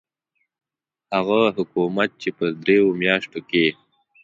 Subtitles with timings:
[1.15, 3.65] هغه حکومت چې په دریو میاشتو کې.